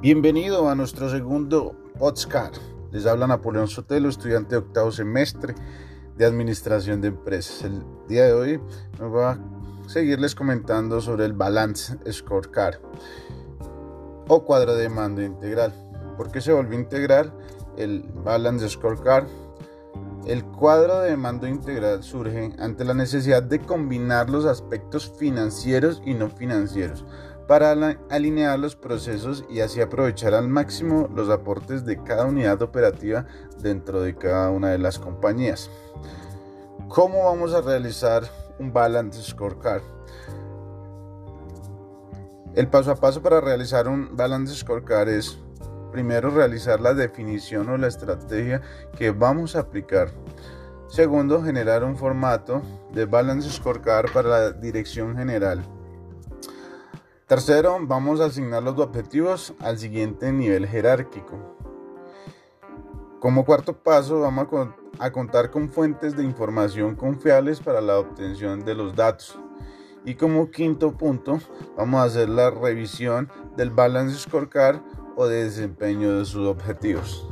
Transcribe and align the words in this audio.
Bienvenido 0.00 0.68
a 0.68 0.76
nuestro 0.76 1.10
segundo 1.10 1.74
podcast. 1.98 2.58
Les 2.92 3.04
habla 3.04 3.26
Napoleón 3.26 3.66
Sotelo, 3.66 4.08
estudiante 4.08 4.50
de 4.50 4.58
octavo 4.58 4.92
semestre 4.92 5.56
de 6.16 6.24
Administración 6.24 7.00
de 7.00 7.08
Empresas. 7.08 7.64
El 7.64 7.82
día 8.06 8.26
de 8.26 8.32
hoy 8.32 8.60
me 9.00 9.08
voy 9.08 9.24
a 9.24 9.40
seguirles 9.88 10.36
comentando 10.36 11.00
sobre 11.00 11.24
el 11.24 11.32
Balance 11.32 11.98
Scorecard 12.12 12.76
o 14.28 14.44
cuadro 14.44 14.76
de 14.76 14.88
mando 14.88 15.20
integral. 15.20 15.74
¿Por 16.16 16.30
qué 16.30 16.40
se 16.40 16.52
volvió 16.52 16.78
integral 16.78 17.32
el 17.76 18.04
Balance 18.24 18.68
Scorecard? 18.68 19.26
El 20.28 20.44
cuadro 20.44 21.00
de 21.00 21.16
mando 21.16 21.48
integral 21.48 22.04
surge 22.04 22.52
ante 22.60 22.84
la 22.84 22.94
necesidad 22.94 23.42
de 23.42 23.58
combinar 23.58 24.30
los 24.30 24.44
aspectos 24.44 25.12
financieros 25.18 26.00
y 26.04 26.14
no 26.14 26.30
financieros 26.30 27.04
para 27.48 27.98
alinear 28.10 28.58
los 28.58 28.76
procesos 28.76 29.42
y 29.48 29.60
así 29.60 29.80
aprovechar 29.80 30.34
al 30.34 30.48
máximo 30.48 31.08
los 31.14 31.30
aportes 31.30 31.86
de 31.86 32.00
cada 32.04 32.26
unidad 32.26 32.60
operativa 32.60 33.24
dentro 33.60 34.02
de 34.02 34.14
cada 34.14 34.50
una 34.50 34.68
de 34.68 34.78
las 34.78 34.98
compañías. 34.98 35.70
¿Cómo 36.88 37.24
vamos 37.24 37.54
a 37.54 37.62
realizar 37.62 38.24
un 38.58 38.70
Balance 38.70 39.22
Scorecard? 39.22 39.82
El 42.54 42.68
paso 42.68 42.90
a 42.90 42.96
paso 42.96 43.22
para 43.22 43.40
realizar 43.40 43.88
un 43.88 44.14
Balance 44.14 44.54
Scorecard 44.54 45.08
es 45.08 45.38
primero 45.90 46.28
realizar 46.28 46.82
la 46.82 46.92
definición 46.92 47.70
o 47.70 47.78
la 47.78 47.86
estrategia 47.86 48.60
que 48.98 49.10
vamos 49.10 49.56
a 49.56 49.60
aplicar. 49.60 50.10
Segundo, 50.88 51.42
generar 51.42 51.82
un 51.82 51.96
formato 51.96 52.60
de 52.92 53.06
Balance 53.06 53.48
Scorecard 53.48 54.12
para 54.12 54.28
la 54.28 54.52
dirección 54.52 55.16
general. 55.16 55.64
Tercero, 57.28 57.78
vamos 57.82 58.22
a 58.22 58.24
asignar 58.24 58.62
los 58.62 58.78
objetivos 58.78 59.52
al 59.60 59.78
siguiente 59.78 60.32
nivel 60.32 60.66
jerárquico. 60.66 61.36
Como 63.20 63.44
cuarto 63.44 63.76
paso, 63.76 64.20
vamos 64.20 64.46
a, 64.98 65.12
contar 65.12 65.50
con 65.50 65.68
fuentes 65.68 66.16
de 66.16 66.24
información 66.24 66.96
confiables 66.96 67.60
para 67.60 67.82
la 67.82 67.98
obtención 67.98 68.64
de 68.64 68.74
los 68.74 68.96
datos. 68.96 69.38
Y 70.06 70.14
como 70.14 70.50
quinto 70.50 70.96
punto, 70.96 71.38
vamos 71.76 72.00
a 72.00 72.04
hacer 72.04 72.30
la 72.30 72.50
revisión 72.50 73.30
del 73.58 73.72
Balance 73.72 74.20
Scorecard 74.20 74.80
o 75.14 75.26
de 75.26 75.44
desempeño 75.44 76.18
de 76.18 76.24
sus 76.24 76.46
objetivos. 76.46 77.28